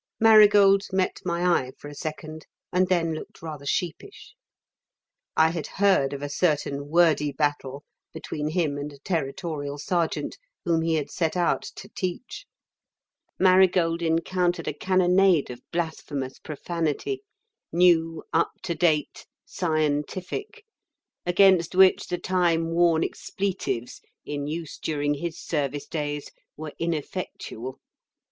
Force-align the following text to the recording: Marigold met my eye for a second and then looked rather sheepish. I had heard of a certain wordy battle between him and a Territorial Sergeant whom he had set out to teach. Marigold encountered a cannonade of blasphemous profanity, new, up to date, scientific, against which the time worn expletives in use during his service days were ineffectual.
Marigold 0.19 0.87
met 0.91 1.19
my 1.23 1.43
eye 1.45 1.73
for 1.77 1.87
a 1.87 1.93
second 1.93 2.47
and 2.73 2.87
then 2.87 3.13
looked 3.13 3.43
rather 3.43 3.67
sheepish. 3.67 4.33
I 5.37 5.51
had 5.51 5.67
heard 5.77 6.11
of 6.11 6.23
a 6.23 6.27
certain 6.27 6.87
wordy 6.89 7.31
battle 7.31 7.83
between 8.11 8.47
him 8.47 8.79
and 8.79 8.91
a 8.91 8.97
Territorial 8.97 9.77
Sergeant 9.77 10.39
whom 10.65 10.81
he 10.81 10.95
had 10.95 11.11
set 11.11 11.37
out 11.37 11.61
to 11.75 11.87
teach. 11.89 12.47
Marigold 13.37 14.01
encountered 14.01 14.67
a 14.67 14.73
cannonade 14.73 15.51
of 15.51 15.61
blasphemous 15.71 16.39
profanity, 16.39 17.21
new, 17.71 18.23
up 18.33 18.53
to 18.63 18.73
date, 18.73 19.27
scientific, 19.45 20.65
against 21.27 21.75
which 21.75 22.07
the 22.07 22.17
time 22.17 22.71
worn 22.71 23.03
expletives 23.03 24.01
in 24.25 24.47
use 24.47 24.79
during 24.79 25.13
his 25.13 25.39
service 25.39 25.85
days 25.85 26.31
were 26.57 26.73
ineffectual. 26.79 27.79